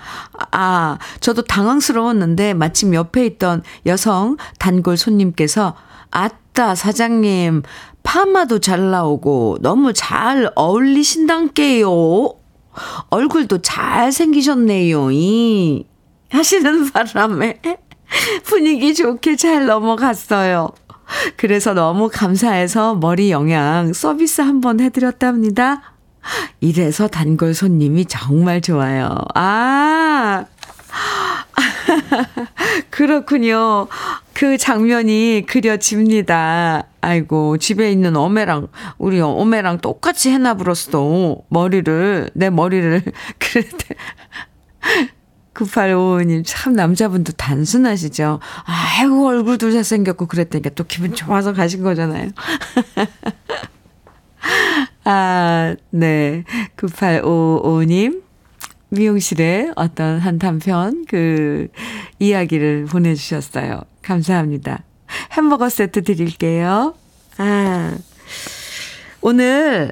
[0.51, 5.75] 아, 저도 당황스러웠는데 마침 옆에 있던 여성 단골 손님께서
[6.11, 7.63] 아따, 사장님,
[8.05, 11.89] 파마도 잘 나오고 너무 잘 어울리신단께요.
[13.09, 15.11] 얼굴도 잘 생기셨네요.
[15.11, 15.85] 이
[16.29, 17.59] 하시는 바람에
[18.45, 20.69] 분위기 좋게 잘 넘어갔어요.
[21.35, 25.81] 그래서 너무 감사해서 머리 영양 서비스 한번 해드렸답니다.
[26.61, 29.15] 이래서 단골 손님이 정말 좋아요.
[29.33, 30.45] 아,
[32.89, 33.87] 그렇군요.
[34.35, 36.87] 그 장면이 그려집니다.
[36.99, 38.67] 아이고, 집에 있는 어메랑,
[38.97, 41.37] 우리 어메랑 똑같이 해나불었어.
[41.47, 43.01] 머리를, 내 머리를.
[43.39, 43.95] 그랬대.
[45.53, 48.41] 9855님, 참 남자분도 단순하시죠.
[48.65, 52.31] 아이고, 얼굴도 잘생겼고 그랬다니까 또 기분 좋아서 가신 거잖아요.
[55.05, 56.43] 아, 네.
[56.75, 58.21] 9855님,
[58.89, 61.69] 미용실에 어떤 한 단편 그
[62.19, 63.94] 이야기를 보내주셨어요.
[64.05, 64.83] 감사합니다.
[65.31, 66.95] 햄버거 세트 드릴게요.
[67.37, 67.97] 아,
[69.21, 69.91] 오늘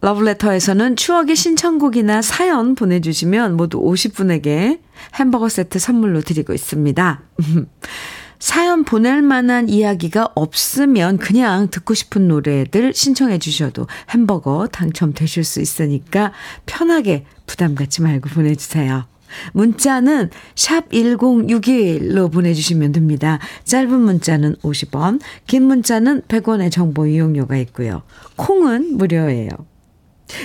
[0.00, 4.80] 러브레터에서는 추억의 신청곡이나 사연 보내주시면 모두 50분에게
[5.14, 7.22] 햄버거 세트 선물로 드리고 있습니다.
[8.38, 16.32] 사연 보낼 만한 이야기가 없으면 그냥 듣고 싶은 노래들 신청해 주셔도 햄버거 당첨되실 수 있으니까
[16.66, 19.11] 편하게 부담 갖지 말고 보내주세요.
[19.52, 23.38] 문자는 샵 1061로 보내주시면 됩니다.
[23.64, 28.02] 짧은 문자는 50원, 긴 문자는 100원의 정보 이용료가 있고요.
[28.36, 29.50] 콩은 무료예요.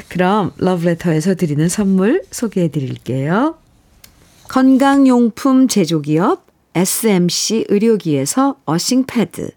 [0.10, 3.58] 그럼 러브레터에서 드리는 선물 소개해 드릴게요.
[4.50, 6.46] 건강용품 제조기업
[6.76, 9.52] SMC 의료기에서 어싱패드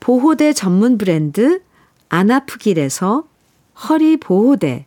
[0.00, 1.60] 보호대 전문 브랜드
[2.08, 3.24] 안아프길에서
[3.88, 4.86] 허리보호대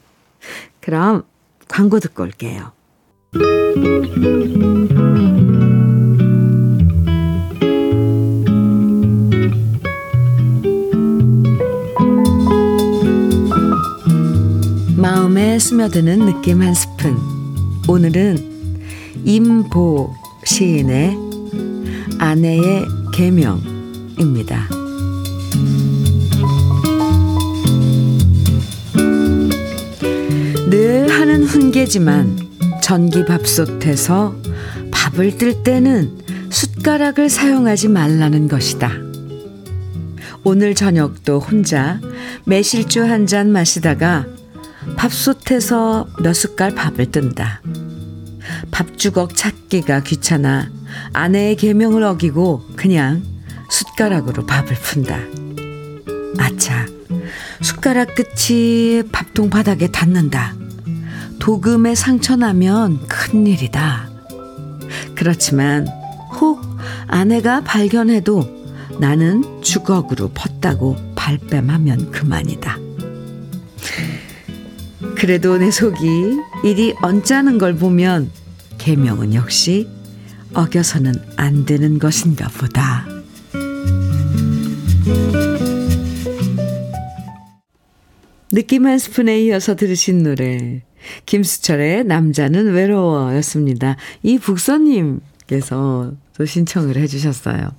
[0.79, 1.23] 그럼
[1.67, 2.71] 광고 듣고 올게요.
[14.97, 17.17] 마음에 스며드는 느낌 한 스푼.
[17.87, 18.51] 오늘은
[19.25, 21.17] 임보 시인의
[22.19, 24.67] 아내의 계명입니다.
[30.81, 32.39] 늘 하는 훈계지만
[32.81, 34.35] 전기 밥솥에서
[34.89, 36.17] 밥을 뜰 때는
[36.49, 38.91] 숟가락을 사용하지 말라는 것이다.
[40.43, 42.01] 오늘 저녁도 혼자
[42.47, 44.25] 매실주 한 잔 마시다가
[44.97, 47.61] 밥솥에서 몇 숟갈 밥을 뜬다.
[48.71, 50.71] 밥주걱 찾기가 귀찮아
[51.13, 53.21] 아내의 계명을 어기고 그냥
[53.69, 55.19] 숟가락으로 밥을 푼다.
[56.39, 56.87] 아차,
[57.61, 60.55] 숟가락 끝이 밥통 바닥에 닿는다.
[61.41, 64.07] 도금에 상처 나면 큰일이다.
[65.15, 65.87] 그렇지만
[66.39, 66.61] 혹
[67.07, 68.61] 아내가 발견해도
[68.99, 72.77] 나는 주걱으로 펐다고 발뺌하면 그만이다.
[75.15, 78.29] 그래도 내 속이 일이 언짢은 걸 보면
[78.77, 79.89] 계명은 역시
[80.53, 83.07] 어겨서는 안 되는 것인가 보다.
[88.51, 90.83] 느낌 한 스푼에 이어서 들으신 노래
[91.25, 93.95] 김수철의 남자는 외로워 였습니다.
[94.23, 97.71] 이 북서님께서 또 신청을 해주셨어요.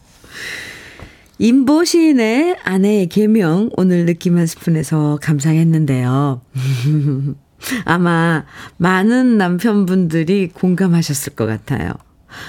[1.38, 6.40] 임보 시인의 아내의 계명 오늘 느낌 한 스푼에서 감상했는데요.
[7.84, 8.44] 아마
[8.76, 11.92] 많은 남편분들이 공감하셨을 것 같아요.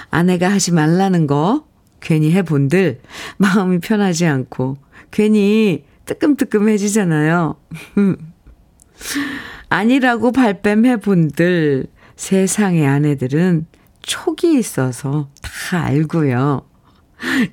[0.10, 1.66] 아내가 하지 말라는 거
[2.02, 3.00] 괜히 해본들
[3.38, 4.78] 마음이 편하지 않고
[5.12, 7.56] 괜히 뜨끔뜨끔해지잖아요.
[9.74, 13.66] 아니라고 발뺌해 본들 세상의 아내들은
[14.04, 16.62] 촉이 있어서 다 알고요.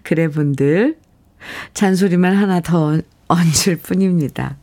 [0.02, 0.98] 그래 본들
[1.72, 4.58] 잔소리만 하나 더 얹을 뿐입니다.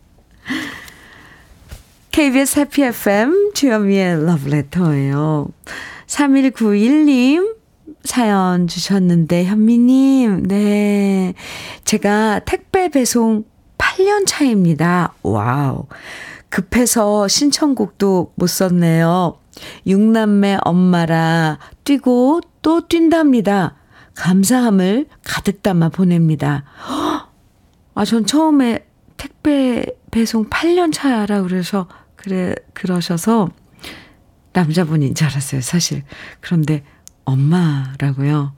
[2.11, 5.47] KBS 해피 FM 주현미의 러브레터예요.
[6.05, 7.55] 3191님
[8.03, 11.33] 사연 주셨는데, 현미님, 네.
[11.85, 13.45] 제가 택배 배송
[13.79, 15.13] 8년 차입니다.
[15.23, 15.87] Wow.
[16.49, 19.39] 급해서 신청곡도 못 썼네요.
[19.85, 23.75] 육남매 엄마라 뛰고 또 뛴답니다.
[24.15, 26.63] 감사함을 가득 담아 보냅니다.
[27.93, 33.49] 아, 전 처음에 택배 배송 8년 차라 그래서, 그래, 그러셔서
[34.53, 36.03] 남자분인 줄 알았어요, 사실.
[36.39, 36.83] 그런데
[37.25, 38.53] 엄마라고요.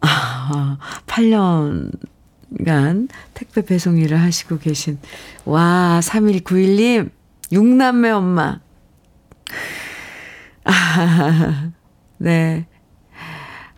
[0.00, 4.98] 아, 8년간 택배 배송 일을 하시고 계신,
[5.44, 7.10] 와, 3191님,
[7.52, 8.60] 육남매 엄마.
[10.64, 11.72] 아,
[12.18, 12.66] 네.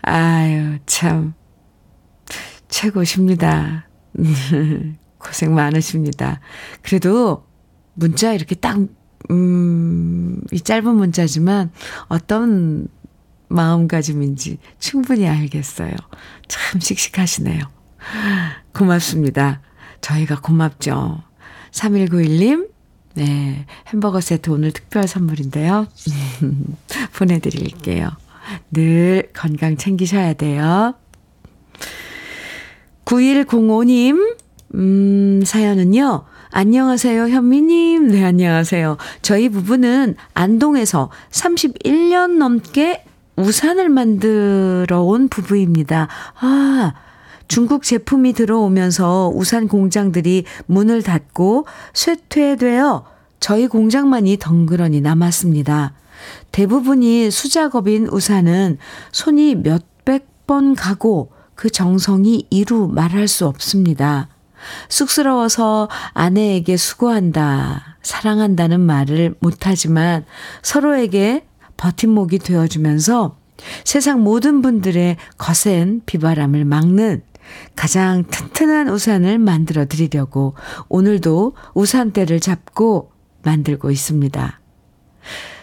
[0.02, 1.34] 아유, 참.
[2.68, 3.88] 최고십니다.
[5.18, 6.40] 고생 많으십니다.
[6.82, 7.46] 그래도
[7.94, 8.78] 문자 이렇게 딱,
[9.30, 11.70] 음, 이 짧은 문자지만
[12.08, 12.88] 어떤
[13.48, 15.92] 마음가짐인지 충분히 알겠어요.
[16.48, 17.60] 참 씩씩하시네요.
[18.72, 19.60] 고맙습니다.
[20.00, 21.22] 저희가 고맙죠.
[21.72, 22.69] 3191님,
[23.14, 25.86] 네, 햄버거 세트 오늘 특별 선물인데요.
[27.16, 28.10] 보내드릴게요.
[28.70, 30.94] 늘 건강 챙기셔야 돼요.
[33.04, 34.36] 9105님,
[34.74, 36.24] 음, 사연은요.
[36.52, 38.08] 안녕하세요, 현미님.
[38.08, 38.96] 네, 안녕하세요.
[39.22, 43.04] 저희 부부는 안동에서 31년 넘게
[43.36, 46.08] 우산을 만들어 온 부부입니다.
[46.40, 46.92] 아,
[47.50, 53.04] 중국 제품이 들어오면서 우산 공장들이 문을 닫고 쇠퇴되어
[53.40, 55.92] 저희 공장만이 덩그러니 남았습니다.
[56.52, 58.78] 대부분이 수작업인 우산은
[59.10, 64.28] 손이 몇백 번 가고 그 정성이 이루 말할 수 없습니다.
[64.88, 70.24] 쑥스러워서 아내에게 수고한다, 사랑한다는 말을 못하지만
[70.62, 71.44] 서로에게
[71.76, 73.36] 버팀목이 되어주면서
[73.84, 77.22] 세상 모든 분들의 거센 비바람을 막는
[77.76, 80.54] 가장 튼튼한 우산을 만들어 드리려고
[80.88, 84.60] 오늘도 우산대를 잡고 만들고 있습니다.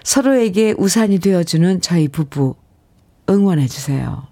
[0.04, 2.56] 서로에게 우산이 되어주는 저희 부부
[3.30, 4.28] 응원해 주세요.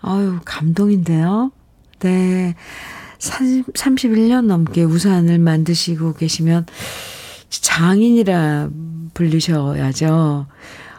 [0.00, 1.52] 아유, 감동인데요.
[2.00, 2.54] 네.
[3.18, 6.66] 31년 넘게 우산을 만드시고 계시면
[7.50, 8.70] 장인이라
[9.14, 10.46] 불리셔야죠.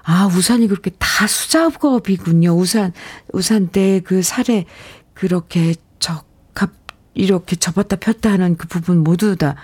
[0.04, 2.52] 아, 우산이 그렇게 다 수작업이군요.
[2.52, 2.94] 우산,
[3.32, 4.66] 우산 때그 살에
[5.14, 6.72] 그렇게 적합,
[7.14, 9.56] 이렇게 접었다 폈다 하는 그 부분 모두 다,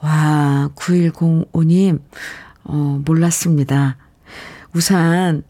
[0.00, 2.00] 와, 9105님,
[2.64, 3.96] 어, 몰랐습니다.
[4.74, 5.42] 우산,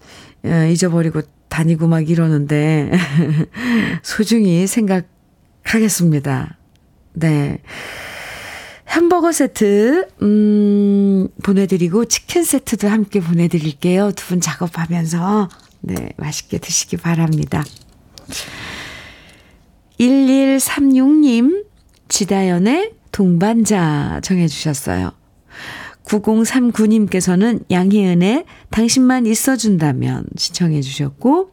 [0.44, 2.90] 어, 잊어버리고 다니고 막 이러는데,
[4.02, 6.58] 소중히 생각하겠습니다.
[7.14, 7.62] 네.
[8.88, 14.12] 햄버거 세트, 음, 보내드리고 치킨 세트도 함께 보내드릴게요.
[14.12, 15.48] 두 분 작업하면서,
[15.80, 17.64] 네, 맛있게 드시기 바랍니다.
[20.04, 21.64] 1136님,
[22.08, 25.12] 지다연의 동반자 정해주셨어요.
[26.04, 31.52] 9039님께서는 양희은의 당신만 있어준다면 시청해 주셨고,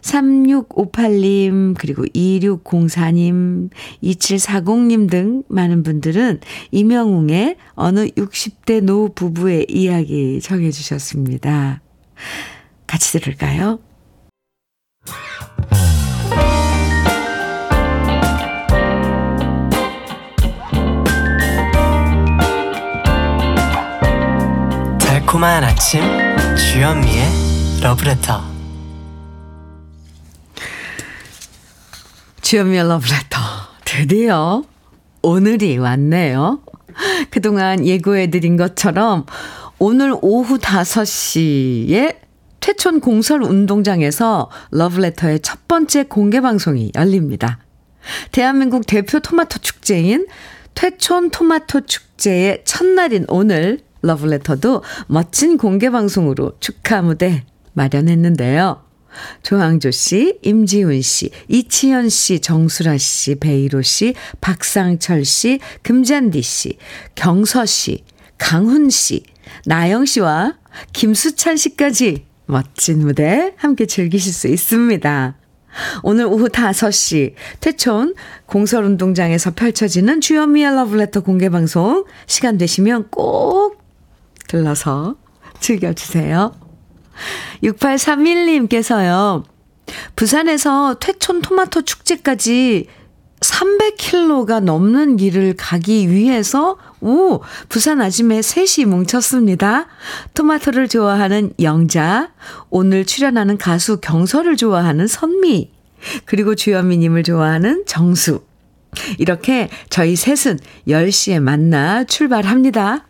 [0.00, 3.68] 3658님, 그리고 2604님,
[4.02, 11.82] 2740님 등 많은 분들은 이명웅의 어느 60대 노 부부의 이야기 정해 주셨습니다.
[12.86, 13.80] 같이 들을까요?
[25.34, 26.00] 달콤한 아침
[26.56, 27.24] 주현미의
[27.82, 28.40] 러브레터
[32.40, 33.38] 주현미의 러브레터.
[33.84, 34.62] 드디어
[35.22, 36.62] 오늘이 왔네요.
[37.30, 39.26] 그동안 예고해드린 것처럼
[39.80, 42.16] 오늘 오후 5시에
[42.60, 47.58] 퇴촌 공설 운동장에서 러브레터의 첫 번째 공개 방송이 열립니다.
[48.30, 50.28] 대한민국 대표 토마토 축제인
[50.74, 58.82] 퇴촌 토마토 축제의 첫날인 오늘 러브레터도 멋진 공개 방송으로 축하 무대 마련했는데요.
[59.42, 66.78] 조항조 씨, 임지훈 씨, 이치현 씨, 정수라 씨, 베이로 씨, 박상철 씨, 금잔디 씨,
[67.14, 68.04] 경서 씨,
[68.38, 69.22] 강훈 씨,
[69.66, 70.58] 나영 씨와
[70.92, 75.36] 김수찬 씨까지 멋진 무대 함께 즐기실 수 있습니다.
[76.02, 78.14] 오늘 오후 5시 태촌
[78.46, 83.83] 공설운동장에서 펼쳐지는 주현미의 러브레터 공개방송 시간 되시면 꼭
[84.48, 85.16] 들러서
[85.60, 86.52] 즐겨주세요.
[87.62, 89.44] 6831님께서요.
[90.16, 92.86] 부산에서 퇴촌 토마토 축제까지
[93.40, 99.86] 300km가 넘는 길을 가기 위해서, 오, 부산 아줌에 셋이 뭉쳤습니다.
[100.32, 102.32] 토마토를 좋아하는 영자,
[102.70, 105.70] 오늘 출연하는 가수 경서를 좋아하는 선미,
[106.24, 108.42] 그리고 주현미님을 좋아하는 정수.
[109.18, 113.06] 이렇게 저희 셋은 10시에 만나 출발합니다.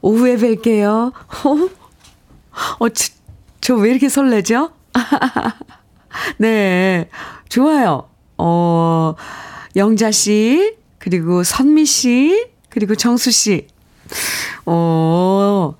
[0.00, 1.12] 오후에 뵐게요.
[1.12, 1.68] 어,
[2.78, 4.70] 어저 왜 이렇게 설레죠?
[6.38, 7.08] 네,
[7.48, 8.08] 좋아요.
[8.38, 9.14] 어,
[9.76, 13.66] 영자 씨, 그리고 선미 씨, 그리고 정수 씨.
[14.66, 15.74] 어,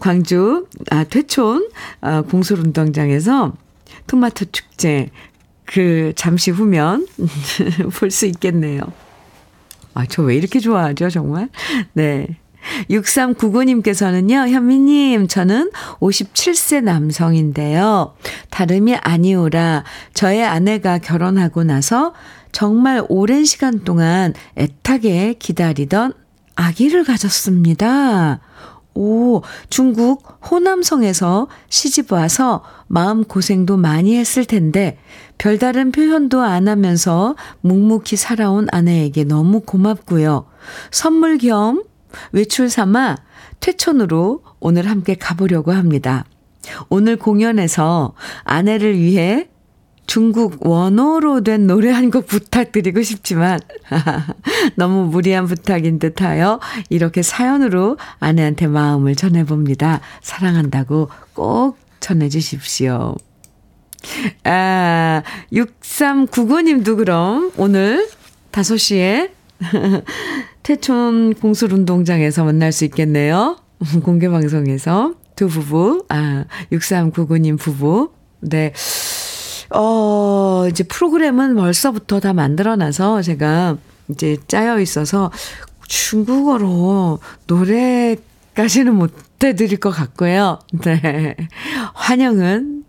[0.00, 1.68] 광주, 아, 퇴촌,
[2.00, 3.52] 아, 공설운동장에서
[4.06, 5.10] 토마토 축제,
[5.64, 7.06] 그, 잠시 후면
[7.98, 8.82] 볼 수 있겠네요.
[9.94, 11.48] 아, 저 왜 이렇게 좋아하죠, 정말?
[11.92, 12.38] 네.
[12.90, 18.14] 6399님께서는요, 현미님, 저는 57세 남성인데요.
[18.50, 22.14] 다름이 아니오라 저의 아내가 결혼하고 나서
[22.52, 26.12] 정말 오랜 시간 동안 애타게 기다리던
[26.56, 28.40] 아기를 가졌습니다.
[28.94, 34.98] 오, 중국 호남성에서 시집 와서 마음 고생도 많이 했을 텐데
[35.38, 40.46] 별다른 표현도 안 하면서 묵묵히 살아온 아내에게 너무 고맙고요.
[40.90, 41.84] 선물 겸
[42.32, 43.16] 외출 삼아
[43.60, 46.24] 퇴촌으로 오늘 함께 가보려고 합니다.
[46.88, 49.48] 오늘 공연에서 아내를 위해
[50.06, 53.60] 중국 원어로 된 노래 한 곡 부탁드리고 싶지만
[54.76, 60.00] 너무 무리한 부탁인 듯하여 이렇게 사연으로 아내한테 마음을 전해봅니다.
[60.22, 63.16] 사랑한다고 꼭 전해주십시오.
[64.44, 68.08] 아, 6399님도 그럼 오늘
[68.52, 69.30] 5시에
[70.62, 73.56] 태촌 공술운동장에서 만날 수 있겠네요.
[74.02, 78.10] 공개방송에서 두 부부, 아, 6399님 부부.
[78.40, 78.72] 네.
[79.70, 83.76] 어, 이제 프로그램은 벌써부터 다 만들어놔서 제가
[84.08, 85.30] 이제 짜여 있어서
[85.86, 90.58] 중국어로 노래까지는 못 해드릴 것 같고요.
[90.84, 91.36] 네.
[91.94, 92.84] 환영은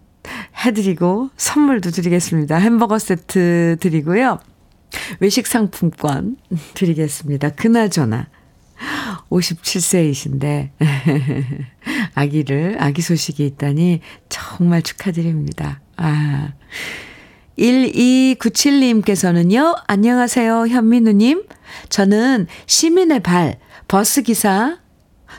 [0.65, 2.57] 해드리고 선물도 드리겠습니다.
[2.57, 4.39] 햄버거 세트 드리고요.
[5.19, 6.37] 외식 상품권
[6.75, 7.49] 드리겠습니다.
[7.49, 8.29] 그나저나
[9.29, 10.69] 57세이신데
[12.15, 15.81] 아기를 아기 소식이 있다니 정말 축하드립니다.
[15.97, 16.53] 아.
[17.57, 21.43] 1297님께서는요, 안녕하세요, 현민우 님.
[21.89, 23.59] 저는 시민의 발,
[23.89, 24.77] 버스 기사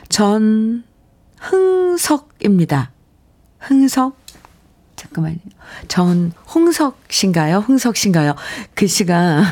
[0.09, 2.91] 전흥석입니다.
[3.59, 4.20] 흥석?
[5.01, 5.37] 잠깐만요.
[5.87, 7.57] 전 홍석 씨인가요?
[7.57, 8.35] 흥석 씨인가요?
[8.75, 9.43] 글씨가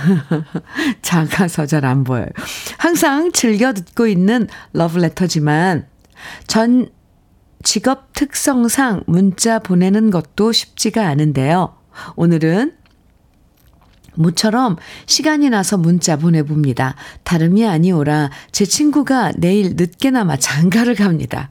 [1.01, 2.27] 작아서 잘 안 보여요.
[2.77, 5.87] 항상 즐겨 듣고 있는 러브레터지만
[6.45, 6.89] 전
[7.63, 11.75] 직업 특성상 문자 보내는 것도 쉽지가 않은데요.
[12.15, 12.73] 오늘은
[14.13, 14.75] 무처럼
[15.07, 16.95] 시간이 나서 문자 보내봅니다.
[17.23, 21.49] 다름이 아니오라 제 친구가 내일 늦게나마 장가를 갑니다.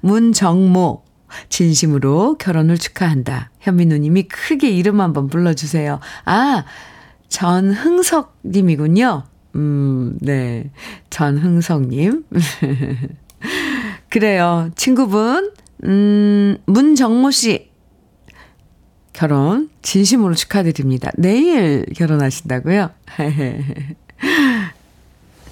[0.00, 1.02] 문정모,
[1.48, 3.50] 진심으로 결혼을 축하한다.
[3.60, 6.00] 현민우님이 크게 이름 한번 불러주세요.
[6.24, 6.64] 아,
[7.28, 9.24] 전흥석님이군요.
[9.56, 10.70] 음, 네.
[11.10, 12.24] 전흥석님.
[14.10, 14.70] 그래요.
[14.76, 15.52] 친구분,
[15.84, 17.70] 음, 문정모 씨.
[19.12, 21.10] 결혼 진심으로 축하드립니다.
[21.16, 22.90] 내일 결혼하신다고요?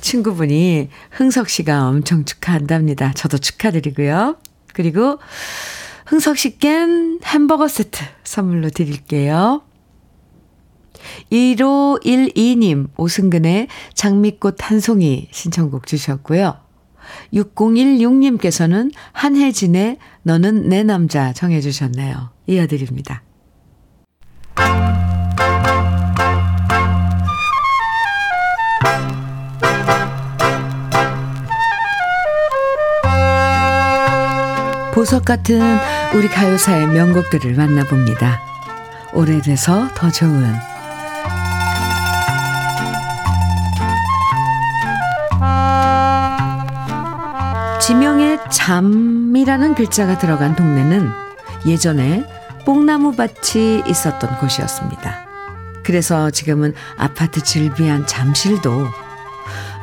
[0.03, 3.13] 친구분이 흥석 씨가 엄청 축하한답니다.
[3.15, 4.37] 저도 축하드리고요.
[4.75, 5.19] 그리고
[6.05, 9.63] 흥석 씨껜 햄버거 세트 선물로 드릴게요.
[11.33, 16.59] 1512님 오승근의 장미꽃 한 송이 신청곡 주셨고요.
[17.33, 22.31] 6016님께서는 한혜진의 너는 내 남자 정해 주셨네요.
[22.47, 23.23] 이어드립니다.
[34.95, 35.61] 보석 같은
[36.15, 38.41] 우리 가요사의 명곡들을 만나봅니다.
[39.13, 40.55] 오래돼서 더 좋은
[47.81, 51.11] 지명에 잠이라는 글자가 들어간 동네는
[51.67, 52.25] 예전에
[52.65, 55.27] 뽕나무 밭이 있었던 곳이었습니다.
[55.83, 58.87] 그래서 지금은 아파트 즐비한 잠실도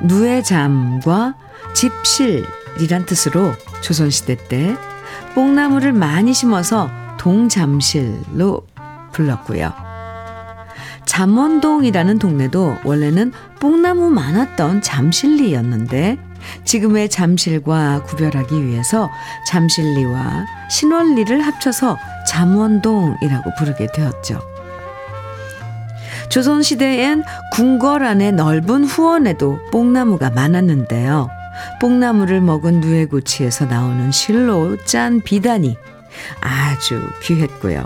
[0.04, 1.36] 누에 잠과
[1.74, 4.78] 집실이란 뜻으로 조선시대 때
[5.34, 8.66] 뽕나무를 많이 심어서 동잠실로
[9.12, 9.74] 불렀고요.
[11.06, 16.18] 잠원동이라는 동네도 원래는 뽕나무 많았던 잠실리였는데
[16.64, 19.10] 지금의 잠실과 구별하기 위해서
[19.48, 24.40] 잠실리와 신월리를 합쳐서 잠원동이라고 부르게 되었죠.
[26.30, 31.30] 조선시대엔 궁궐 안에 넓은 후원에도 뽕나무가 많았는데요.
[31.80, 35.76] 뽕나무를 먹은 누에고치에서 나오는 실로 짠 비단이
[36.42, 37.86] 아주 귀했고요.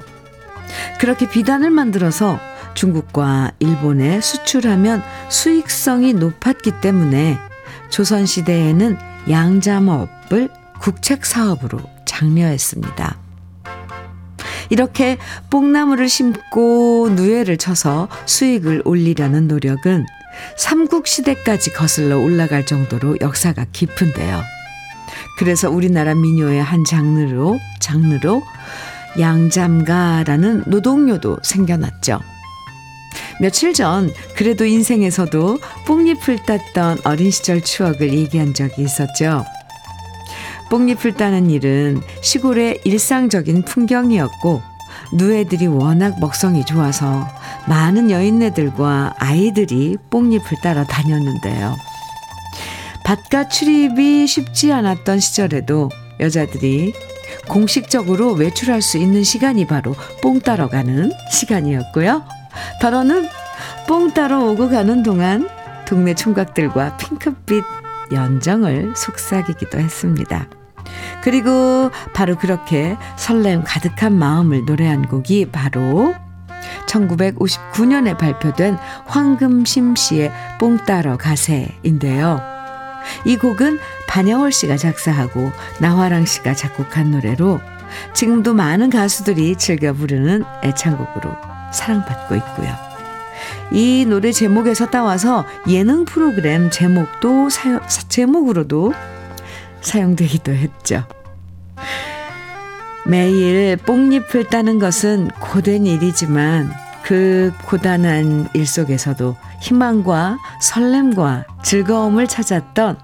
[0.99, 2.39] 그렇게 비단을 만들어서
[2.73, 7.37] 중국과 일본에 수출하면 수익성이 높았기 때문에
[7.89, 8.97] 조선시대에는
[9.29, 10.49] 양잠업을
[10.79, 13.17] 국책사업으로 장려했습니다.
[14.69, 15.17] 이렇게
[15.49, 20.05] 뽕나무를 심고 누에를 쳐서 수익을 올리려는 노력은
[20.57, 24.41] 삼국시대까지 거슬러 올라갈 정도로 역사가 깊은데요.
[25.37, 28.43] 그래서 우리나라 민요의 한 장르로, 장르로
[29.19, 32.19] 양잠가라는 노동요도 생겨났죠.
[33.39, 39.45] 며칠 전 그래도 인생에서도 뽕잎을 땄던 어린 시절 추억을 얘기한 적이 있었죠.
[40.69, 44.74] 뽕잎을 따는 일은 시골의 일상적인 풍경이었고
[45.13, 47.27] 누에들이 워낙 먹성이 좋아서
[47.67, 51.75] 많은 여인네들과 아이들이 뽕잎을 따라 다녔는데요.
[53.03, 55.89] 밭가 출입이 쉽지 않았던 시절에도
[56.19, 56.93] 여자들이
[57.47, 62.23] 공식적으로 외출할 수 있는 시간이 바로 뽕 따러 가는 시간이었고요.
[62.81, 63.27] 더러는
[63.87, 65.47] 뽕 따러 오고 가는 동안
[65.85, 67.63] 동네 총각들과 핑크빛
[68.11, 70.47] 연정을 속삭이기도 했습니다.
[71.25, 76.13] 그리고 바로 그렇게 설렘 가득한 마음을 노래한 곡이 바로
[76.85, 82.39] 1959년에 발표된 황금심 씨의 뽕 따러 가세인데요.
[83.25, 87.59] 이 곡은 반영월 씨가 작사하고 나화랑 씨가 작곡한 노래로
[88.13, 91.35] 지금도 많은 가수들이 즐겨 부르는 애창곡으로
[91.73, 92.71] 사랑받고 있고요.
[93.71, 98.93] 이 노래 제목에서 따와서 예능 프로그램 제목도 사용, 제목으로도
[99.81, 101.07] 사용되기도 했죠.
[103.05, 112.97] 매일 뽕잎을 따는 것은 고된 일이지만 그 고단한 일 속에서도 희망과 설렘과 즐거움을 찾았던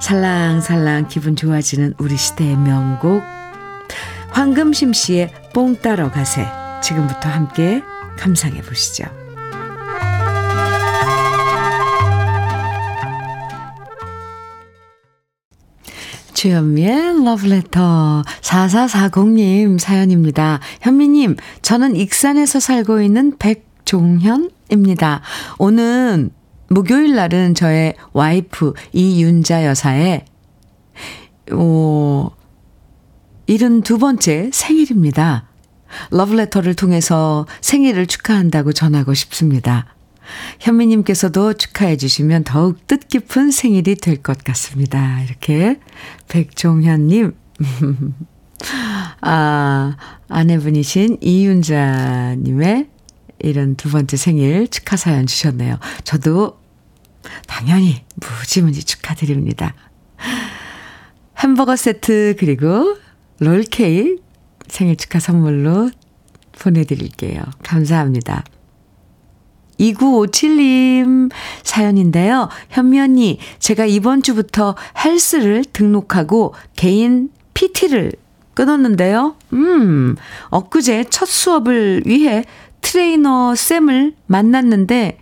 [0.00, 3.22] 살랑살랑 기분 좋아지는 우리 시대의 명곡
[4.30, 6.46] 황금심 씨의 뽕 따러 가세
[6.82, 7.82] 지금부터 함께
[8.16, 9.21] 감상해 보시죠.
[16.42, 20.58] 주현미의 러브레터 4440님 사연입니다.
[20.80, 25.20] 현미님, 저는 익산에서 살고 있는 백종현입니다.
[25.58, 26.30] 오는
[26.68, 30.24] 목요일 날은 저의 와이프 이윤자 여사의
[31.52, 32.32] 오,
[33.46, 35.48] 72번째 생일입니다.
[36.10, 39.94] 러브레터를 통해서 생일을 축하한다고 전하고 싶습니다.
[40.60, 45.20] 현미님께서도 축하해 주시면 더욱 뜻깊은 생일이 될 것 같습니다.
[45.22, 45.78] 이렇게
[46.28, 47.34] 백종현님,
[49.20, 49.96] 아,
[50.28, 52.88] 아내분이신 이윤자님의
[53.40, 55.78] 이런 두 번째 생일 축하 사연 주셨네요.
[56.04, 56.60] 저도
[57.46, 59.74] 당연히 무지무지 축하드립니다.
[61.38, 62.96] 햄버거 세트 그리고
[63.40, 64.22] 롤케이크
[64.68, 65.90] 생일 축하 선물로
[66.60, 67.42] 보내드릴게요.
[67.64, 68.44] 감사합니다.
[69.78, 71.30] 2957님
[71.62, 72.48] 사연인데요.
[72.70, 78.12] 현미 언니, 제가 이번 주부터 헬스를 등록하고 개인 PT를
[78.54, 79.36] 끊었는데요.
[79.52, 80.16] 음,
[80.50, 82.44] 엊그제 첫 수업을 위해
[82.80, 85.18] 트레이너 쌤을 만났는데,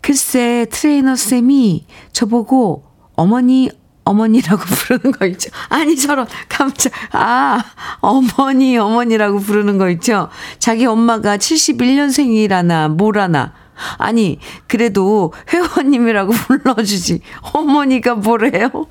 [0.00, 2.84] 글쎄 트레이너 쌤이 저보고
[3.16, 3.70] 어머니,
[4.04, 5.50] 어머니라고 부르는 거 있죠.
[5.68, 7.62] 아니, 저런, 깜짝, 아,
[8.00, 10.28] 어머니, 어머니라고 부르는 거 있죠.
[10.58, 13.65] 자기 엄마가 71년생이라나, 뭐라나.
[13.98, 16.32] 아니, 그래도 회원님이라고
[16.64, 17.20] 불러주지.
[17.52, 18.70] 어머니가 뭐래요?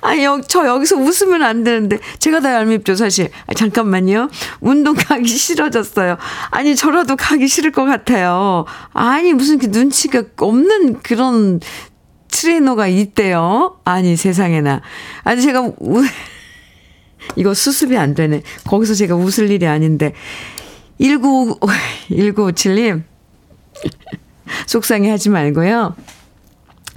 [0.00, 1.98] 아니, 여, 저 여기서 웃으면 안 되는데.
[2.18, 3.30] 제가 다 얄밉죠, 사실.
[3.46, 4.28] 아, 잠깐만요.
[4.60, 6.16] 운동 가기 싫어졌어요.
[6.50, 8.66] 아니, 저라도 가기 싫을 것 같아요.
[8.92, 11.60] 아니, 무슨 그 눈치가 없는 그런
[12.28, 13.78] 트레이너가 있대요.
[13.84, 14.82] 아니, 세상에나.
[15.22, 16.02] 아니, 제가 우,
[17.36, 18.42] 이거 수습이 안 되네.
[18.66, 20.12] 거기서 제가 웃을 일이 아닌데.
[21.00, 21.58] 19,
[22.10, 23.02] 1957님.
[24.66, 25.96] 속상해 하지 말고요.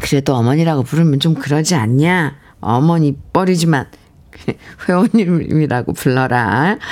[0.02, 2.36] 그래도 어머니라고 부르면 좀 그러지 않냐?
[2.60, 3.88] 어머니 뻘이지만
[4.88, 6.78] 회원님이라고 불러라.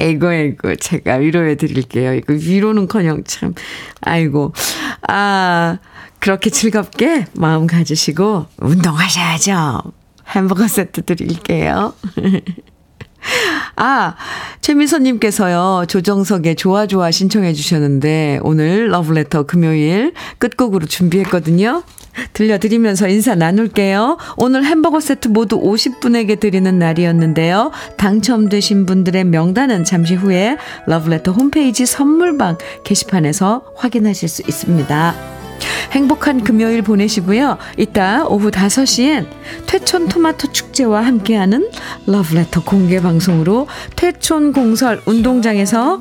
[0.00, 2.14] 에고 에고 제가 위로해 드릴게요.
[2.14, 3.54] 이거 위로는 커녕 참
[4.00, 4.52] 아이고
[5.08, 5.78] 아
[6.20, 9.82] 그렇게 즐겁게 마음 가지시고 운동하셔야죠.
[10.28, 11.94] 햄버거 세트 드릴게요.
[13.76, 14.14] 아,
[14.60, 21.82] 최미선님께서요, 조정석의 좋아 좋아 신청해 주셨는데, 오늘 러브레터 금요일 끝곡으로 준비했거든요.
[22.32, 24.18] 들려드리면서 인사 나눌게요.
[24.36, 27.70] 오늘 햄버거 세트 모두 50분에게 드리는 날이었는데요.
[27.96, 30.56] 당첨되신 분들의 명단은 잠시 후에
[30.86, 35.37] 러브레터 홈페이지 선물방 게시판에서 확인하실 수 있습니다.
[35.92, 37.58] 행복한 금요일 보내시고요.
[37.76, 39.26] 이따 오후 5시엔
[39.66, 41.70] 퇴촌 토마토 축제와 함께하는
[42.06, 46.00] 러브레터 공개 방송으로 퇴촌 공설 운동장에서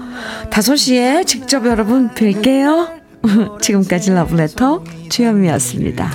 [0.50, 2.98] 5시에 직접 여러분 뵐게요.
[3.62, 6.12] 지금까지 러브레터 주현미였습니다.